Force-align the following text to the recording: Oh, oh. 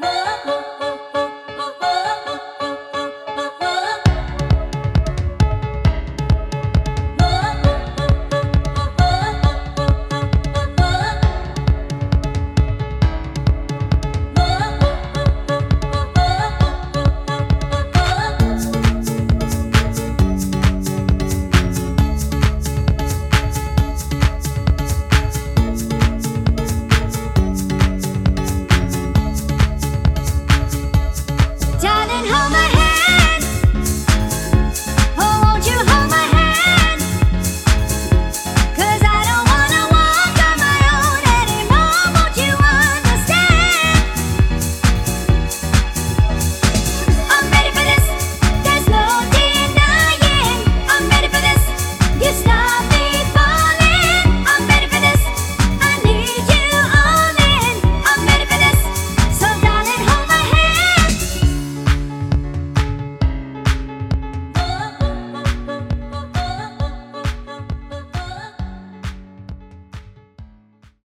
Oh, 0.00 0.42
oh. 0.46 0.57